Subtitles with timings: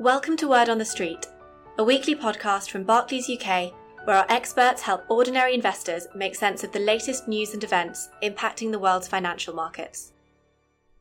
[0.00, 1.26] Welcome to Word on the Street,
[1.76, 3.70] a weekly podcast from Barclays UK,
[4.04, 8.70] where our experts help ordinary investors make sense of the latest news and events impacting
[8.70, 10.12] the world's financial markets.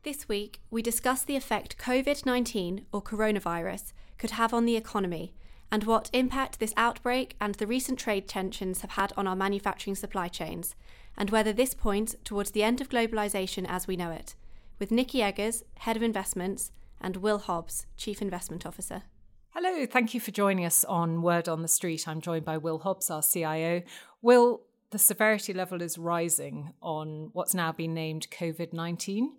[0.03, 5.33] This week, we discuss the effect COVID 19 or coronavirus could have on the economy
[5.71, 9.95] and what impact this outbreak and the recent trade tensions have had on our manufacturing
[9.95, 10.75] supply chains,
[11.15, 14.35] and whether this points towards the end of globalisation as we know it,
[14.77, 19.03] with Nikki Eggers, Head of Investments, and Will Hobbs, Chief Investment Officer.
[19.49, 22.07] Hello, thank you for joining us on Word on the Street.
[22.07, 23.81] I'm joined by Will Hobbs, our CIO.
[24.21, 29.37] Will, the severity level is rising on what's now been named COVID 19.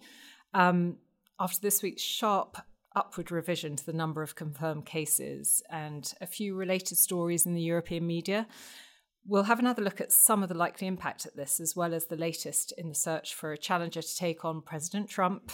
[0.52, 0.96] Um,
[1.38, 2.56] after this week's sharp
[2.96, 7.62] upward revision to the number of confirmed cases and a few related stories in the
[7.62, 8.46] European media,
[9.26, 12.06] we'll have another look at some of the likely impact of this, as well as
[12.06, 15.52] the latest in the search for a challenger to take on President Trump,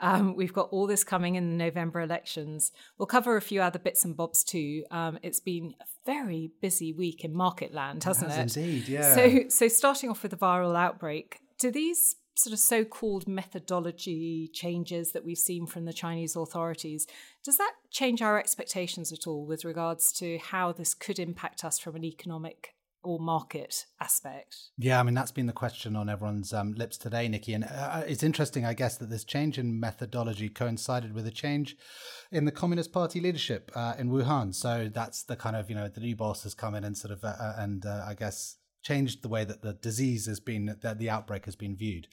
[0.00, 2.72] um, we've got all this coming in the November elections.
[2.98, 4.84] We'll cover a few other bits and bobs too.
[4.90, 8.36] Um, it's been a very busy week in market land, hasn't it?
[8.36, 8.60] Has it?
[8.60, 9.14] Indeed, yeah.
[9.14, 15.12] So, so starting off with the viral outbreak, do these sort of so-called methodology changes
[15.12, 17.06] that we've seen from the Chinese authorities
[17.44, 21.78] does that change our expectations at all with regards to how this could impact us
[21.78, 22.73] from an economic
[23.04, 24.56] or market aspect?
[24.76, 27.54] Yeah, I mean, that's been the question on everyone's um, lips today, Nikki.
[27.54, 31.76] And uh, it's interesting, I guess, that this change in methodology coincided with a change
[32.32, 34.54] in the Communist Party leadership uh, in Wuhan.
[34.54, 37.12] So that's the kind of, you know, the new boss has come in and sort
[37.12, 40.76] of, uh, uh and uh, I guess, changed the way that the disease has been,
[40.82, 42.06] that the outbreak has been viewed.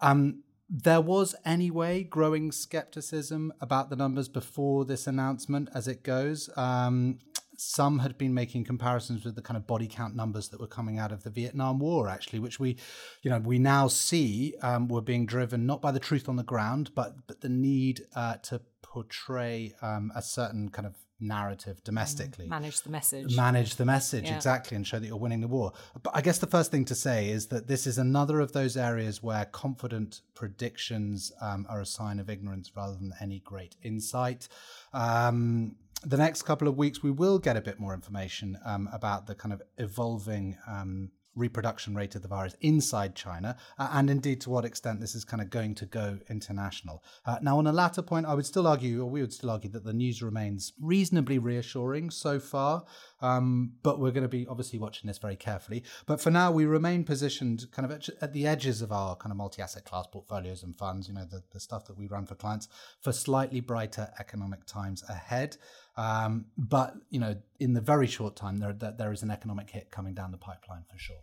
[0.00, 6.48] Um, there was anyway growing skepticism about the numbers before this announcement as it goes.
[6.56, 7.18] Um,
[7.60, 10.98] some had been making comparisons with the kind of body count numbers that were coming
[10.98, 12.76] out of the Vietnam War, actually, which we,
[13.22, 16.42] you know, we now see um, were being driven not by the truth on the
[16.42, 22.46] ground, but but the need uh, to portray um, a certain kind of narrative domestically.
[22.48, 23.36] Manage the message.
[23.36, 24.36] Manage the message, yeah.
[24.36, 25.72] exactly, and show that you're winning the war.
[26.02, 28.76] But I guess the first thing to say is that this is another of those
[28.76, 34.48] areas where confident predictions um, are a sign of ignorance rather than any great insight.
[34.94, 39.26] Um, the next couple of weeks, we will get a bit more information um, about
[39.26, 44.40] the kind of evolving um, reproduction rate of the virus inside China, uh, and indeed
[44.40, 47.02] to what extent this is kind of going to go international.
[47.24, 49.70] Uh, now, on a latter point, I would still argue, or we would still argue,
[49.70, 52.84] that the news remains reasonably reassuring so far,
[53.22, 55.84] um, but we're going to be obviously watching this very carefully.
[56.06, 59.36] But for now, we remain positioned kind of at, the edges of our kind of
[59.36, 62.34] multi asset class portfolios and funds, you know, the, the stuff that we run for
[62.34, 62.68] clients,
[63.00, 65.56] for slightly brighter economic times ahead.
[65.96, 69.90] Um, but you know, in the very short time, there, there is an economic hit
[69.90, 71.16] coming down the pipeline for sure.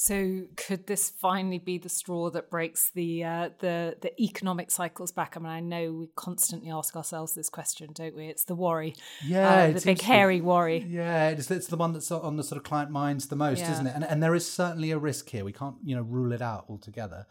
[0.00, 5.10] So, could this finally be the straw that breaks the uh, the the economic cycles
[5.10, 5.36] back?
[5.36, 8.28] I mean, I know we constantly ask ourselves this question, don't we?
[8.28, 8.94] It's the worry,
[9.26, 10.86] yeah, uh, the big hairy worry.
[10.88, 13.72] Yeah, it's, it's the one that's on the sort of client minds the most, yeah.
[13.72, 13.92] isn't it?
[13.96, 15.44] And and there is certainly a risk here.
[15.44, 17.26] We can't you know rule it out altogether.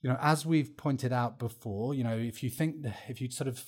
[0.00, 3.48] You know, as we've pointed out before, you know, if you think if you sort
[3.48, 3.64] of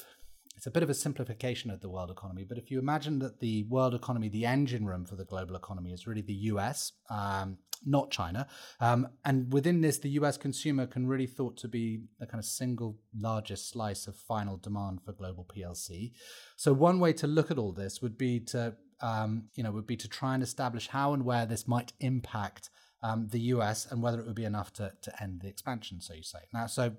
[0.54, 3.40] it's a bit of a simplification of the world economy, but if you imagine that
[3.40, 7.58] the world economy, the engine room for the global economy, is really the US, um,
[7.84, 8.46] not China,
[8.80, 12.44] um, and within this, the US consumer can really thought to be the kind of
[12.44, 16.12] single largest slice of final demand for global PLC.
[16.56, 19.86] So one way to look at all this would be to, um, you know, would
[19.86, 22.70] be to try and establish how and where this might impact
[23.02, 26.14] um, the US and whether it would be enough to to end the expansion, so
[26.14, 26.38] you say.
[26.52, 26.92] Now, so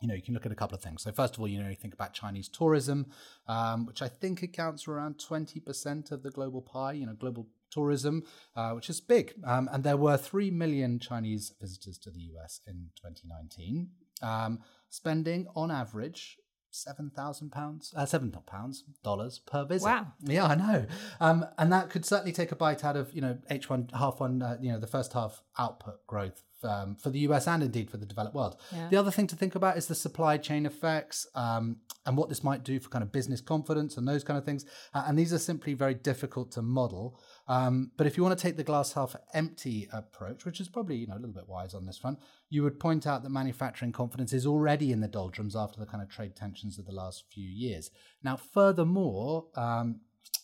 [0.00, 1.02] you know, you can look at a couple of things.
[1.02, 3.06] So first of all, you know, you think about Chinese tourism,
[3.48, 7.48] um, which I think accounts for around 20% of the global pie, you know, global
[7.70, 8.24] tourism,
[8.54, 9.34] uh, which is big.
[9.44, 13.88] Um, and there were 3 million Chinese visitors to the US in 2019,
[14.22, 16.38] um, spending on average
[16.70, 19.86] seven thousand pounds, uh, seven pounds, dollars per visit.
[19.86, 20.08] Wow.
[20.22, 20.86] Yeah, I know.
[21.20, 24.20] Um, and that could certainly take a bite out of you know H one half
[24.20, 27.90] one, uh, you know the first half output growth um, for the US and indeed
[27.90, 28.56] for the developed world.
[28.72, 28.88] Yeah.
[28.88, 32.44] The other thing to think about is the supply chain effects um, and what this
[32.44, 34.64] might do for kind of business confidence and those kind of things.
[34.92, 37.18] Uh, and these are simply very difficult to model.
[37.48, 40.96] Um, but if you want to take the glass half empty approach, which is probably
[40.96, 42.18] you know a little bit wise on this front,
[42.50, 46.02] you would point out that manufacturing confidence is already in the doldrums after the kind
[46.02, 47.90] of trade tensions of the last few years.
[48.22, 50.00] Now, furthermore, um,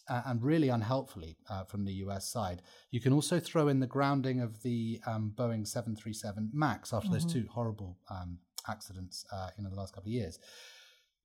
[0.08, 2.62] uh, and really unhelpfully uh, from the US side.
[2.90, 7.14] You can also throw in the grounding of the um, Boeing 737 MAX after mm-hmm.
[7.14, 8.38] those two horrible um,
[8.68, 10.38] accidents uh, in the last couple of years.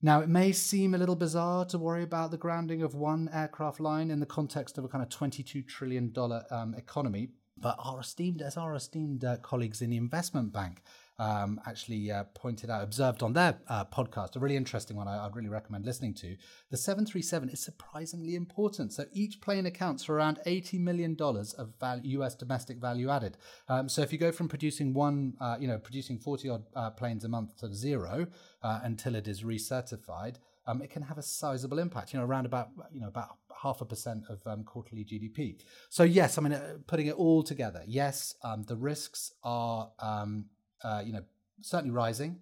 [0.02, 3.80] Now, it may seem a little bizarre to worry about the grounding of one aircraft
[3.80, 6.14] line in the context of a kind of $22 trillion
[6.52, 10.84] um, economy, but our esteemed, as our esteemed uh, colleagues in the investment bank
[11.20, 15.24] um, actually uh, pointed out, observed on their uh, podcast, a really interesting one I,
[15.26, 16.36] would really recommend listening to.
[16.70, 18.94] The 737 is surprisingly important.
[18.94, 21.74] So each plane accounts for around $80 million of
[22.04, 23.38] US domestic value added.
[23.68, 26.90] Um, so if you go from producing one, uh, you know, producing 40 odd uh,
[26.92, 28.28] planes a month to zero
[28.62, 30.36] uh, until it is recertified,
[30.68, 33.82] um, it can have a sizable impact, you know, around about, you know, about half
[33.82, 35.60] a percent of um, quarterly GDP.
[35.90, 40.46] So yes, I mean, uh, putting it all together, yes, um, the risks are um,
[40.84, 41.24] uh, you know,
[41.62, 42.40] certainly rising.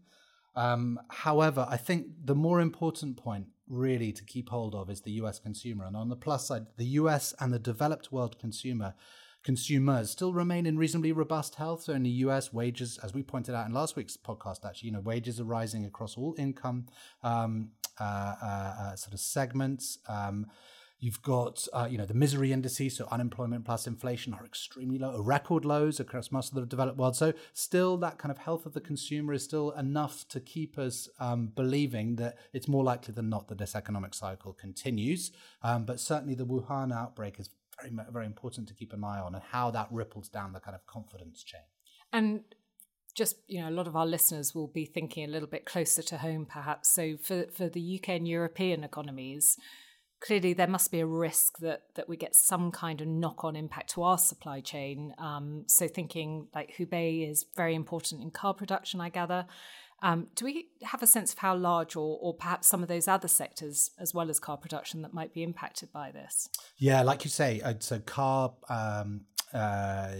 [0.55, 5.11] Um, however, I think the more important point really to keep hold of is the
[5.11, 5.85] US consumer.
[5.85, 8.93] And on the plus side, the US and the developed world consumer
[9.43, 11.83] consumers still remain in reasonably robust health.
[11.83, 14.93] So in the US, wages, as we pointed out in last week's podcast, actually, you
[14.93, 16.87] know, wages are rising across all income
[17.23, 19.99] um, uh, uh, uh, sort of segments.
[20.09, 20.47] Um,
[21.05, 25.21] You've got, uh, you know, the misery indices, so unemployment plus inflation are extremely low,
[25.21, 27.15] record lows across most of the developed world.
[27.15, 31.07] So still, that kind of health of the consumer is still enough to keep us
[31.19, 35.31] um, believing that it's more likely than not that this economic cycle continues.
[35.61, 39.35] Um, but certainly, the Wuhan outbreak is very, very important to keep an eye on,
[39.35, 41.61] and how that ripples down the kind of confidence chain.
[42.11, 42.41] And
[43.13, 46.01] just you know a lot of our listeners will be thinking a little bit closer
[46.01, 49.57] to home perhaps so for for the UK and European economies
[50.19, 53.91] clearly there must be a risk that that we get some kind of knock-on impact
[53.91, 55.13] to our supply chain.
[55.17, 59.45] Um, so thinking like Hubei is very important in car production, I gather.
[60.01, 63.07] Um, do we have a sense of how large, or, or perhaps some of those
[63.07, 66.49] other sectors, as well as car production, that might be impacted by this?
[66.77, 69.21] Yeah, like you say, uh, so car um,
[69.53, 70.11] uh,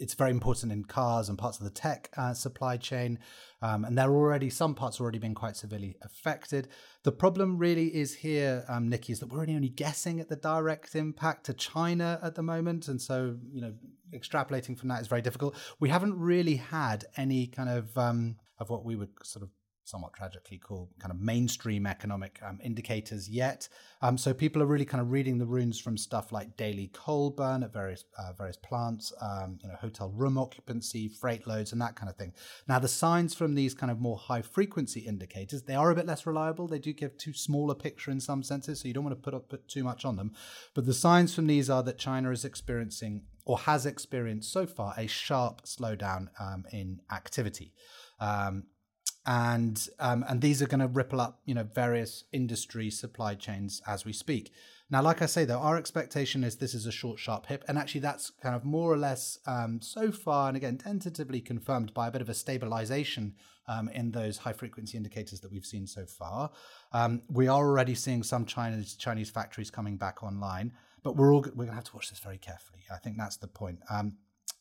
[0.00, 3.18] it's very important in cars and parts of the tech uh, supply chain.
[3.62, 6.68] Um, and there are already some parts already been quite severely affected.
[7.04, 10.94] The problem really is here, um, Nikki, is that we're only guessing at the direct
[10.94, 13.72] impact to China at the moment, and so you know
[14.14, 15.56] extrapolating from that is very difficult.
[15.80, 19.50] We haven't really had any kind of um, of what we would sort of
[19.86, 23.68] somewhat tragically called kind of mainstream economic um, indicators yet.
[24.02, 27.30] Um, so people are really kind of reading the runes from stuff like daily coal
[27.30, 31.80] burn at various uh, various plants, um, you know, hotel room occupancy, freight loads, and
[31.80, 32.32] that kind of thing.
[32.68, 36.06] Now the signs from these kind of more high frequency indicators they are a bit
[36.06, 36.66] less reliable.
[36.66, 39.22] They do give too small a picture in some senses, so you don't want to
[39.22, 40.32] put up put too much on them.
[40.74, 44.92] But the signs from these are that China is experiencing or has experienced so far
[44.98, 47.72] a sharp slowdown um, in activity.
[48.18, 48.64] Um,
[49.26, 53.82] and um, and these are going to ripple up you know various industry supply chains
[53.86, 54.52] as we speak.
[54.88, 57.76] Now like i say though our expectation is this is a short sharp hip and
[57.76, 62.06] actually that's kind of more or less um, so far and again tentatively confirmed by
[62.06, 63.34] a bit of a stabilization
[63.66, 66.52] um, in those high frequency indicators that we've seen so far.
[66.92, 70.72] Um, we are already seeing some chinese chinese factories coming back online
[71.06, 72.80] but we're all we're going to have to watch this very carefully.
[72.92, 73.78] I think that's the point.
[73.88, 74.14] Um,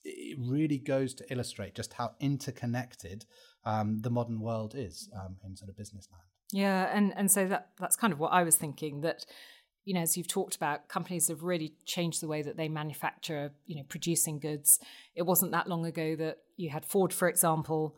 [0.04, 3.26] it really goes to illustrate just how interconnected
[3.66, 6.24] um, the modern world is um, in sort of business land.
[6.52, 9.26] Yeah, and and so that that's kind of what I was thinking that
[9.84, 13.52] you know as you've talked about companies have really changed the way that they manufacture
[13.66, 14.80] you know producing goods.
[15.16, 17.96] It wasn't that long ago that you had ford for example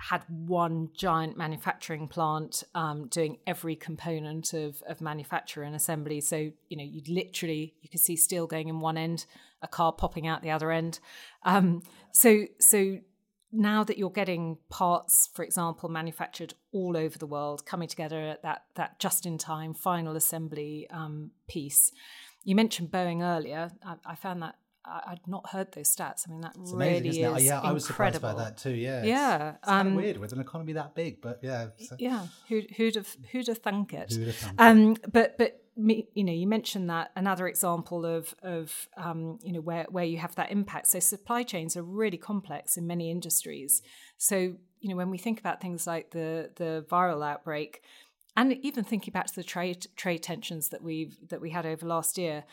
[0.00, 6.20] had one giant manufacturing plant um, doing every component of, of manufacture and assembly.
[6.20, 9.26] So you know you'd literally you could see steel going in one end
[9.60, 11.00] a car popping out the other end.
[11.44, 11.82] Um,
[12.12, 12.98] so so
[13.52, 18.42] now that you're getting parts, for example, manufactured all over the world, coming together at
[18.42, 21.90] that that just in time final assembly um, piece.
[22.44, 23.70] You mentioned Boeing earlier.
[23.84, 26.26] I, I found that I, would not heard those stats.
[26.26, 27.68] I mean, that it's really amazing, is yeah, incredible.
[27.68, 28.74] I was surprised by that too.
[28.74, 31.96] Yeah, yeah, it's, it's um, weird with an economy that big, but yeah, so.
[31.98, 32.26] yeah.
[32.48, 34.12] Who, who'd have who'd have thunk it?
[34.12, 35.12] Who'd have thunk um, it?
[35.12, 39.86] But but you know, you mentioned that another example of of um, you know where
[39.90, 40.88] where you have that impact.
[40.88, 43.80] So supply chains are really complex in many industries.
[44.16, 44.36] So
[44.80, 47.82] you know when we think about things like the the viral outbreak,
[48.36, 51.86] and even thinking back to the trade trade tensions that we've that we had over
[51.86, 52.44] last year,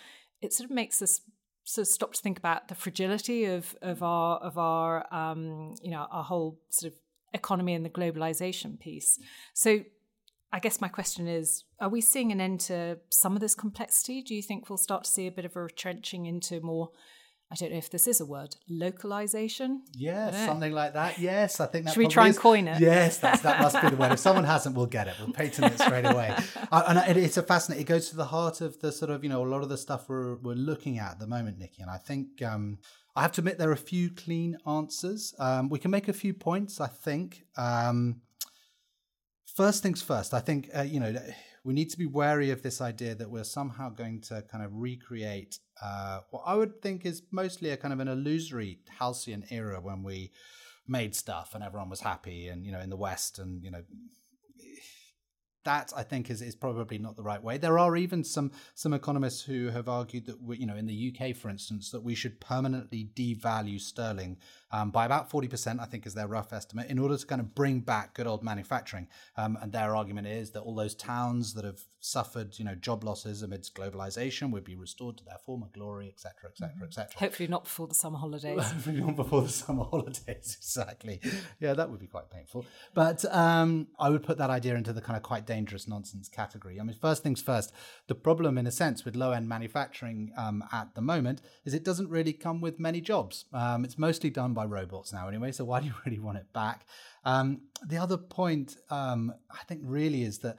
[0.41, 1.21] it sort of makes us
[1.63, 5.89] sort of stop to think about the fragility of of our of our um, you
[5.89, 6.99] know our whole sort of
[7.33, 9.19] economy and the globalization piece.
[9.53, 9.81] So
[10.55, 14.21] I guess my question is are we seeing an end to some of this complexity?
[14.21, 16.91] Do you think we'll start to see a bit of a retrenching into more
[17.51, 19.83] I don't know if this is a word, localization.
[19.93, 21.19] Yes, something like that.
[21.19, 21.93] Yes, I think that.
[21.93, 22.35] Should we try is.
[22.35, 22.79] and coin it?
[22.79, 24.13] Yes, that must be the word.
[24.13, 25.13] If someone hasn't, we'll get it.
[25.19, 26.35] We'll patent it straight away.
[26.71, 27.83] uh, and it's a fascinating.
[27.83, 29.77] It goes to the heart of the sort of you know a lot of the
[29.77, 31.83] stuff we're we're looking at at the moment, Nikki.
[31.83, 32.79] And I think um,
[33.15, 35.35] I have to admit there are a few clean answers.
[35.37, 36.81] Um, we can make a few points.
[36.81, 37.43] I think.
[37.57, 38.21] Um,
[39.55, 40.33] first things first.
[40.33, 41.15] I think uh, you know
[41.63, 44.71] we need to be wary of this idea that we're somehow going to kind of
[44.73, 49.81] recreate uh, what I would think is mostly a kind of an illusory halcyon era
[49.81, 50.31] when we
[50.87, 53.81] made stuff and everyone was happy and you know in the west and you know
[55.65, 57.57] that I think is, is probably not the right way.
[57.57, 61.13] There are even some some economists who have argued that we, you know in the
[61.13, 64.37] UK, for instance, that we should permanently devalue sterling
[64.71, 65.79] um, by about forty percent.
[65.79, 68.43] I think is their rough estimate in order to kind of bring back good old
[68.43, 69.07] manufacturing.
[69.37, 73.03] Um, and their argument is that all those towns that have suffered you know job
[73.03, 77.09] losses amidst globalization would be restored to their former glory, etc., etc., etc.
[77.17, 78.61] Hopefully not before the summer holidays.
[78.71, 80.57] Hopefully not before the summer holidays.
[80.59, 81.19] Exactly.
[81.59, 82.65] Yeah, that would be quite painful.
[82.93, 86.79] But um, I would put that idea into the kind of quite dangerous nonsense category.
[86.79, 87.73] I mean, first things first,
[88.07, 91.83] the problem, in a sense, with low end manufacturing um, at the moment is it
[91.83, 93.45] doesn't really come with many jobs.
[93.53, 95.51] Um, it's mostly done by robots now, anyway.
[95.51, 96.87] So why do you really want it back?
[97.23, 100.57] Um, the other point, um, I think, really is that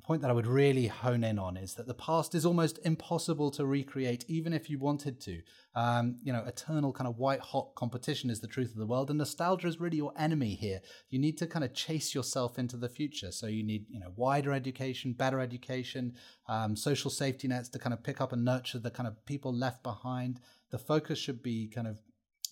[0.00, 2.78] the point that I would really hone in on is that the past is almost
[2.84, 5.42] impossible to recreate, even if you wanted to.
[5.74, 9.10] Um, you know, eternal kind of white hot competition is the truth of the world,
[9.10, 10.80] and nostalgia is really your enemy here.
[11.10, 13.30] You need to kind of chase yourself into the future.
[13.30, 16.14] So you need, you know, wider education, better education,
[16.48, 19.52] um, social safety nets to kind of pick up and nurture the kind of people
[19.52, 20.40] left behind.
[20.70, 21.98] The focus should be kind of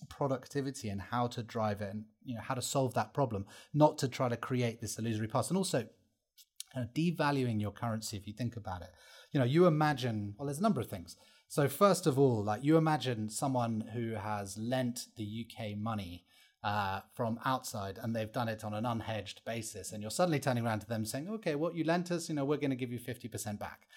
[0.05, 3.97] productivity and how to drive it and you know how to solve that problem not
[3.97, 5.49] to try to create this illusory past.
[5.49, 5.85] And also
[6.73, 8.91] kind of devaluing your currency if you think about it.
[9.31, 11.15] You know you imagine well there's a number of things.
[11.47, 16.25] So first of all like you imagine someone who has lent the uk money
[16.63, 20.65] uh, from outside and they've done it on an unhedged basis and you're suddenly turning
[20.65, 22.29] around to them saying okay what you lent us?
[22.29, 23.87] You know we're going to give you 50% back.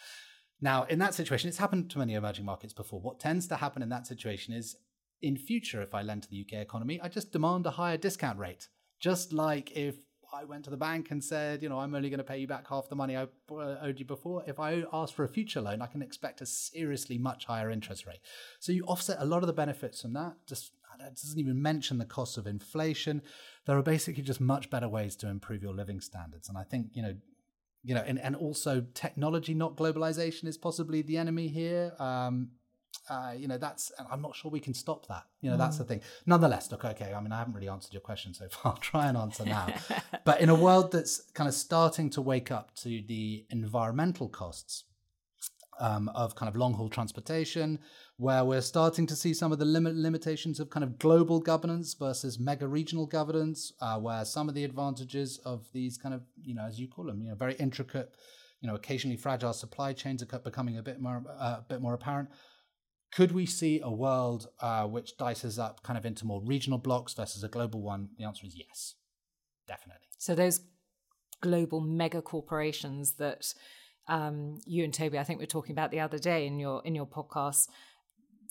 [0.61, 3.01] Now in that situation it's happened to many emerging markets before.
[3.01, 4.77] What tends to happen in that situation is
[5.23, 8.39] in future if i lend to the uk economy i just demand a higher discount
[8.39, 8.69] rate
[9.01, 9.97] just like if
[10.35, 12.47] I went to the bank and said, you know, I'm only going to pay you
[12.47, 14.43] back half the money I uh, owed you before.
[14.47, 18.07] If I ask for a future loan, I can expect a seriously much higher interest
[18.07, 18.21] rate.
[18.59, 20.37] So you offset a lot of the benefits from that.
[20.47, 23.23] Just that doesn't even mention the cost of inflation.
[23.67, 26.49] There are basically just much better ways to improve your living standards.
[26.49, 27.15] And I think, you know,
[27.85, 31.93] you know, and, and also technology, not globalization, is possibly the enemy here.
[31.99, 32.51] Um,
[33.09, 35.25] uh, you know, that's, I'm not sure we can stop that.
[35.41, 35.59] You know, mm.
[35.59, 35.89] that's the mm.
[35.89, 36.01] thing.
[36.27, 38.73] Nonetheless, look, okay, I mean, I haven't really answered your question so far.
[38.73, 39.67] I'll try and answer now.
[40.25, 44.85] but in a world that's kind of starting to wake up to the environmental costs
[45.81, 47.79] um, of kind of long haul transportation,
[48.17, 51.95] where we're starting to see some of the limit limitations of kind of global governance
[51.95, 56.55] versus mega regional governance, uh, where some of the advantages of these kind of, you
[56.55, 58.15] know, as you call them, you know, very intricate,
[58.61, 61.95] you know, occasionally fragile supply chains are becoming a bit more, uh, a bit more
[61.95, 62.29] apparent.
[63.13, 67.13] Could we see a world uh, which dices up kind of into more regional blocks
[67.13, 68.09] versus a global one?
[68.19, 68.95] The answer is yes,
[69.69, 70.07] definitely.
[70.19, 70.61] So those
[71.43, 73.53] global mega corporations that
[74.09, 76.83] um, you and Toby, I think, we were talking about the other day in your
[76.85, 77.69] in your podcast,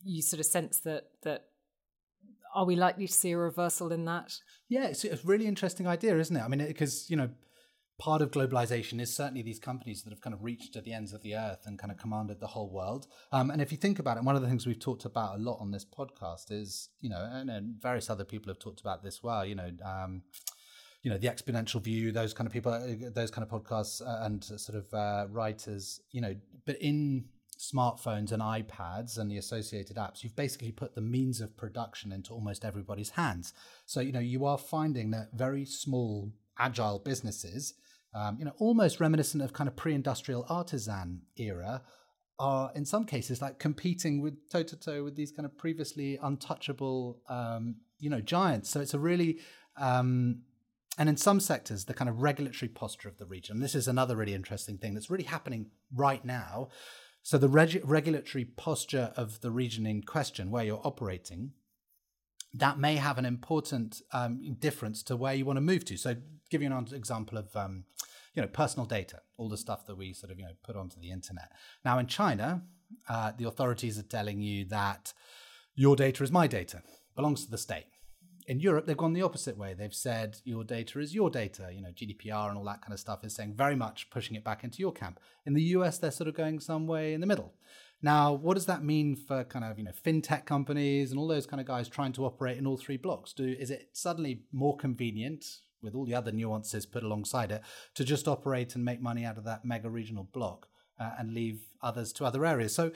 [0.03, 1.45] you sort of sense that that
[2.53, 4.33] are we likely to see a reversal in that?
[4.69, 6.41] Yeah, it's a really interesting idea, isn't it?
[6.41, 7.29] I mean, because you know
[8.01, 11.13] part of globalization is certainly these companies that have kind of reached to the ends
[11.13, 13.05] of the earth and kind of commanded the whole world.
[13.31, 15.37] Um, and if you think about it, one of the things we've talked about a
[15.39, 19.03] lot on this podcast is, you know, and, and various other people have talked about
[19.03, 20.23] this well, you know, um,
[21.03, 24.25] you know, the exponential view, those kind of people, uh, those kind of podcasts uh,
[24.25, 27.25] and sort of uh, writers, you know, but in
[27.59, 32.33] smartphones and iPads and the associated apps, you've basically put the means of production into
[32.33, 33.53] almost everybody's hands.
[33.85, 37.75] So, you know, you are finding that very small, agile businesses
[38.13, 41.81] um, you know, almost reminiscent of kind of pre-industrial artisan era,
[42.39, 46.17] are in some cases like competing with toe to toe with these kind of previously
[46.21, 48.69] untouchable, um, you know, giants.
[48.69, 49.39] So it's a really
[49.77, 50.41] um,
[50.97, 53.59] and in some sectors, the kind of regulatory posture of the region.
[53.59, 56.69] This is another really interesting thing that's really happening right now.
[57.23, 61.53] So the reg- regulatory posture of the region in question, where you're operating,
[62.53, 65.97] that may have an important um, difference to where you want to move to.
[65.97, 66.15] So,
[66.49, 67.85] give you an example of um,
[68.35, 70.99] you know personal data, all the stuff that we sort of you know put onto
[70.99, 71.51] the internet.
[71.85, 72.63] Now, in China,
[73.09, 75.13] uh, the authorities are telling you that
[75.75, 76.81] your data is my data,
[77.15, 77.85] belongs to the state.
[78.47, 79.73] In Europe, they've gone the opposite way.
[79.73, 81.69] They've said your data is your data.
[81.73, 84.43] You know, GDPR and all that kind of stuff is saying very much pushing it
[84.43, 85.19] back into your camp.
[85.45, 87.53] In the US, they're sort of going some way in the middle.
[88.01, 91.45] Now, what does that mean for kind of you know fintech companies and all those
[91.45, 93.33] kind of guys trying to operate in all three blocks?
[93.33, 95.45] Do is it suddenly more convenient
[95.81, 97.61] with all the other nuances put alongside it
[97.95, 100.67] to just operate and make money out of that mega regional block
[100.99, 102.73] uh, and leave others to other areas?
[102.73, 102.91] So,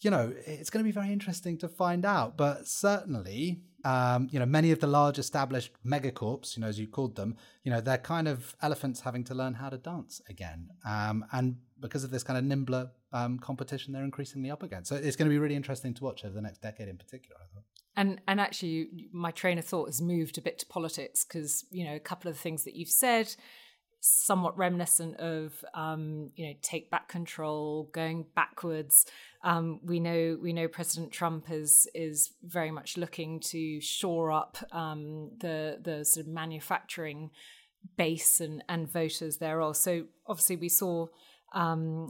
[0.00, 2.36] you know, it's going to be very interesting to find out.
[2.36, 6.86] But certainly, um, you know, many of the large established megacorps, you know, as you
[6.88, 10.68] called them, you know, they're kind of elephants having to learn how to dance again.
[10.84, 14.88] Um, and because of this kind of nimbler um, competition they're increasingly up against.
[14.88, 17.36] So it's going to be really interesting to watch over the next decade in particular,
[17.38, 17.64] I thought.
[17.94, 21.84] And and actually, my train of thought has moved a bit to politics because you
[21.84, 23.34] know a couple of the things that you've said,
[24.00, 29.04] somewhat reminiscent of um, you know take back control, going backwards.
[29.44, 34.56] Um, we know we know President Trump is is very much looking to shore up
[34.72, 37.30] um, the the sort of manufacturing
[37.96, 39.60] base and and voters there.
[39.60, 41.06] Also, obviously, we saw
[41.52, 42.08] um,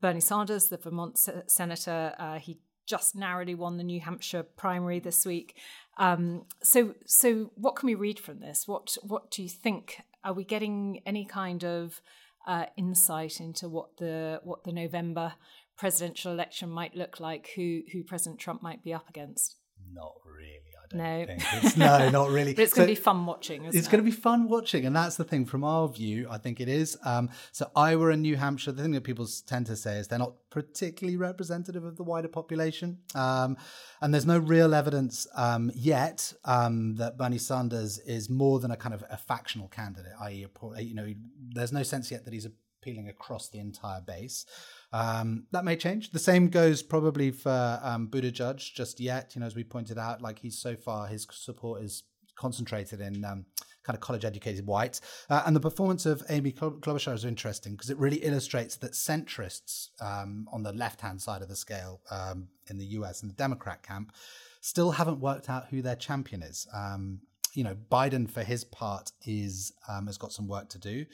[0.00, 2.14] Bernie Sanders, the Vermont senator.
[2.18, 5.56] Uh, he just narrowly won the New Hampshire primary this week.
[5.98, 8.66] Um, so, so what can we read from this?
[8.66, 10.02] What what do you think?
[10.24, 12.00] Are we getting any kind of
[12.46, 15.34] uh, insight into what the what the November
[15.76, 17.50] presidential election might look like?
[17.56, 19.56] Who who President Trump might be up against?
[19.92, 21.26] Not really no.
[21.28, 22.54] It's, no, not really.
[22.54, 23.64] but it's going to be fun watching.
[23.64, 23.90] it's it?
[23.90, 26.26] going to be fun watching, and that's the thing from our view.
[26.30, 26.96] I think it is.
[27.04, 28.72] Um, so Iowa and New Hampshire.
[28.72, 32.28] The thing that people tend to say is they're not particularly representative of the wider
[32.28, 33.56] population, um,
[34.00, 38.76] and there's no real evidence um, yet um, that Bernie Sanders is more than a
[38.76, 40.12] kind of a factional candidate.
[40.20, 40.46] I.e.,
[40.78, 41.12] you know,
[41.52, 42.46] there's no sense yet that he's
[42.80, 44.46] appealing across the entire base.
[44.92, 46.10] Um, that may change.
[46.10, 49.34] The same goes probably for um, Judge just yet.
[49.34, 52.04] You know, as we pointed out, like he's so far, his support is
[52.36, 53.44] concentrated in um,
[53.82, 55.00] kind of college educated whites.
[55.28, 59.88] Uh, and the performance of Amy Klobuchar is interesting because it really illustrates that centrists
[60.00, 63.36] um, on the left hand side of the scale um, in the US and the
[63.36, 64.12] Democrat camp
[64.60, 66.66] still haven't worked out who their champion is.
[66.74, 67.20] Um,
[67.54, 71.06] you know, Biden, for his part, is has got some work to do.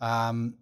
[0.00, 0.54] Um,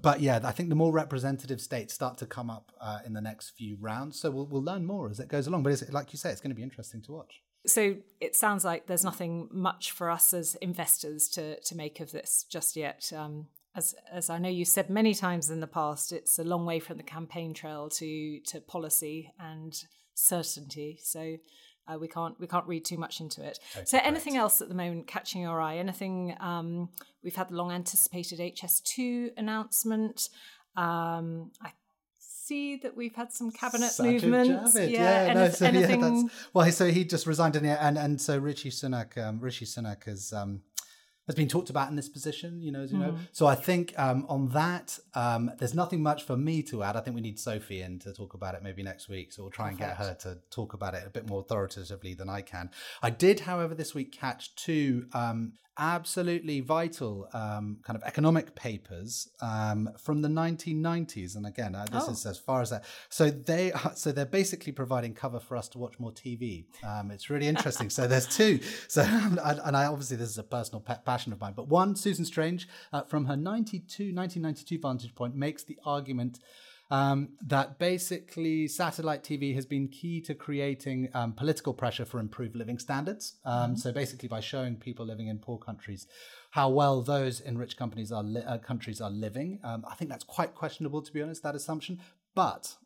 [0.00, 3.20] but yeah, I think the more representative states start to come up uh, in the
[3.20, 4.18] next few rounds.
[4.18, 5.62] So we'll, we'll learn more as it goes along.
[5.62, 7.42] But like you say, it's going to be interesting to watch.
[7.66, 12.10] So it sounds like there's nothing much for us as investors to to make of
[12.10, 13.12] this just yet.
[13.16, 13.46] Um,
[13.76, 16.80] as as I know you said many times in the past, it's a long way
[16.80, 19.74] from the campaign trail to to policy and
[20.14, 20.98] certainty.
[21.02, 21.36] So
[21.88, 23.58] uh, we can't we can't read too much into it.
[23.76, 25.78] Okay, so, anything else at the moment catching your eye?
[25.78, 26.36] Anything?
[26.40, 26.90] Um,
[27.22, 30.28] we've had the long anticipated HS2 announcement.
[30.76, 31.72] Um, I
[32.18, 34.76] see that we've had some cabinet Sajid movements.
[34.76, 36.00] Javid, yeah, yeah no, so, anything...
[36.00, 36.22] yeah,
[36.52, 40.32] well, so he just resigned, and and and so Rishi Sunak, um, Rishi Sunak has
[40.32, 40.62] um,
[41.26, 43.06] has been talked about in this position, you know, as you mm.
[43.06, 43.16] know.
[43.32, 46.96] So I think um, on that, um, there's nothing much for me to add.
[46.96, 49.32] I think we need Sophie in to talk about it maybe next week.
[49.32, 49.80] So we'll try Perfect.
[49.82, 52.70] and get her to talk about it a bit more authoritatively than I can.
[53.02, 59.28] I did, however, this week catch two um, absolutely vital um, kind of economic papers
[59.40, 61.36] um, from the 1990s.
[61.36, 62.12] And again, uh, this oh.
[62.12, 62.84] is as far as that.
[63.08, 66.66] So they are, so they're basically providing cover for us to watch more TV.
[66.84, 67.90] Um, it's really interesting.
[67.90, 68.60] so there's two.
[68.88, 71.54] So and I obviously this is a personal pet passion of mine.
[71.54, 76.38] But one, Susan Strange, uh, from her 92 1992 vantage point, makes the argument
[76.90, 82.54] um, that basically satellite TV has been key to creating um, political pressure for improved
[82.54, 83.24] living standards.
[83.44, 83.74] Um, mm-hmm.
[83.76, 86.06] So basically, by showing people living in poor countries
[86.50, 90.10] how well those in rich companies are li- uh, countries are living, um, I think
[90.10, 91.42] that's quite questionable, to be honest.
[91.42, 92.00] That assumption,
[92.34, 92.76] but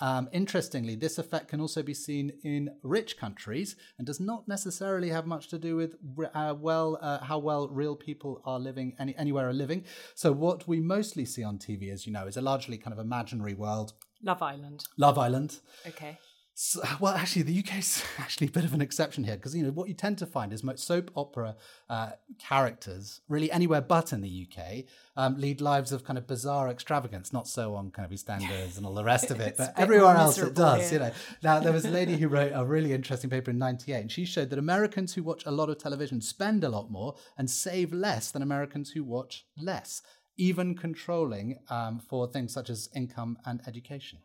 [0.00, 5.10] um, interestingly, this effect can also be seen in rich countries and does not necessarily
[5.10, 5.94] have much to do with
[6.34, 9.84] uh, well uh, how well real people are living any, anywhere are living.
[10.14, 12.98] So what we mostly see on TV, as you know, is a largely kind of
[12.98, 13.92] imaginary world.
[14.22, 14.84] Love Island.
[14.96, 15.60] Love Island.
[15.86, 16.18] Okay.
[16.56, 19.64] So, well, actually, the UK is actually a bit of an exception here because you
[19.64, 21.56] know what you tend to find is most soap opera
[21.90, 24.84] uh, characters, really anywhere but in the UK,
[25.16, 27.32] um, lead lives of kind of bizarre extravagance.
[27.32, 30.38] Not so on kind of EastEnders and all the rest of it, but everywhere else
[30.38, 30.92] it does.
[30.92, 31.10] You know.
[31.42, 34.24] Now there was a lady who wrote a really interesting paper in '98, and she
[34.24, 37.92] showed that Americans who watch a lot of television spend a lot more and save
[37.92, 40.02] less than Americans who watch less,
[40.36, 44.20] even controlling um, for things such as income and education.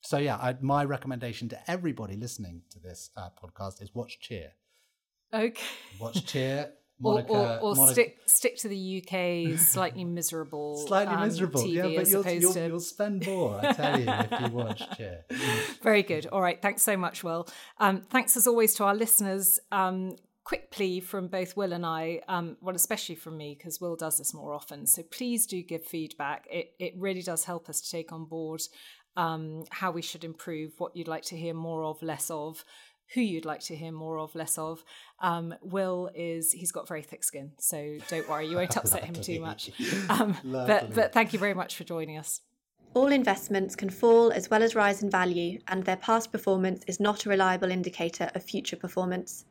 [0.00, 4.52] So yeah, I, my recommendation to everybody listening to this uh, podcast is watch Cheer.
[5.32, 5.62] Okay.
[6.00, 6.70] Watch Cheer.
[7.00, 7.92] Monica, or, or, or Monica.
[7.94, 11.62] stick stick to the UK slightly miserable, slightly um, miserable.
[11.62, 12.66] TV yeah, but you'll, you'll, to...
[12.66, 15.24] you'll, spend more, I tell you, if you watch Cheer.
[15.82, 16.26] Very good.
[16.26, 17.48] All right, thanks so much, Will.
[17.78, 19.58] Um, thanks as always to our listeners.
[19.72, 23.96] Um, quick plea from both Will and I, um, well, especially from me, because Will
[23.96, 24.86] does this more often.
[24.86, 26.46] So please do give feedback.
[26.50, 28.60] It it really does help us to take on board
[29.16, 32.64] um, how we should improve, what you'd like to hear more of, less of,
[33.14, 34.84] who you'd like to hear more of, less of.
[35.20, 39.14] Um, Will is he's got very thick skin, so don't worry, you won't upset him
[39.14, 39.70] too much.
[40.08, 42.40] Um, but but thank you very much for joining us.
[42.92, 46.98] All investments can fall as well as rise in value, and their past performance is
[46.98, 49.44] not a reliable indicator of future performance.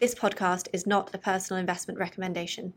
[0.00, 2.72] This podcast is not a personal investment recommendation.